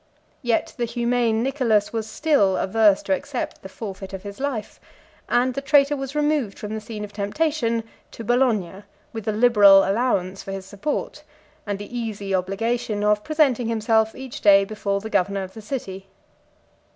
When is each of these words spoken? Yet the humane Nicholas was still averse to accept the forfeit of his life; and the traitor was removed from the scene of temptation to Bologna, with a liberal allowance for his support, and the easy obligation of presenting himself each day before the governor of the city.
Yet 0.41 0.73
the 0.77 0.85
humane 0.85 1.43
Nicholas 1.43 1.93
was 1.93 2.09
still 2.09 2.57
averse 2.57 3.03
to 3.03 3.13
accept 3.13 3.61
the 3.61 3.69
forfeit 3.69 4.13
of 4.13 4.23
his 4.23 4.39
life; 4.39 4.79
and 5.29 5.53
the 5.53 5.61
traitor 5.61 5.95
was 5.95 6.15
removed 6.15 6.57
from 6.57 6.73
the 6.73 6.81
scene 6.81 7.03
of 7.03 7.13
temptation 7.13 7.83
to 8.09 8.23
Bologna, 8.23 8.81
with 9.13 9.27
a 9.27 9.31
liberal 9.31 9.87
allowance 9.87 10.41
for 10.41 10.51
his 10.53 10.65
support, 10.65 11.23
and 11.67 11.77
the 11.77 11.95
easy 11.95 12.33
obligation 12.33 13.03
of 13.03 13.23
presenting 13.23 13.67
himself 13.67 14.15
each 14.15 14.41
day 14.41 14.65
before 14.65 15.01
the 15.01 15.09
governor 15.11 15.43
of 15.43 15.53
the 15.53 15.61
city. 15.61 16.07